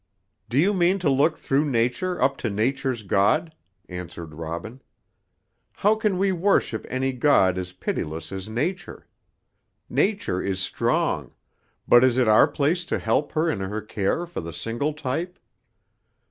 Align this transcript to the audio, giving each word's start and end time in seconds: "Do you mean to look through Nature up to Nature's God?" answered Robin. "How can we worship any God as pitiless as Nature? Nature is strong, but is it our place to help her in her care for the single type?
"Do 0.49 0.57
you 0.57 0.73
mean 0.73 0.97
to 0.97 1.11
look 1.11 1.37
through 1.37 1.63
Nature 1.65 2.19
up 2.19 2.35
to 2.37 2.49
Nature's 2.49 3.03
God?" 3.03 3.53
answered 3.87 4.33
Robin. 4.33 4.81
"How 5.73 5.93
can 5.93 6.17
we 6.17 6.31
worship 6.31 6.87
any 6.89 7.11
God 7.11 7.55
as 7.59 7.71
pitiless 7.73 8.31
as 8.31 8.49
Nature? 8.49 9.07
Nature 9.91 10.41
is 10.41 10.59
strong, 10.59 11.35
but 11.87 12.03
is 12.03 12.17
it 12.17 12.27
our 12.27 12.47
place 12.47 12.83
to 12.85 12.97
help 12.97 13.33
her 13.33 13.47
in 13.47 13.59
her 13.59 13.79
care 13.79 14.25
for 14.25 14.41
the 14.41 14.53
single 14.53 14.93
type? 14.93 15.37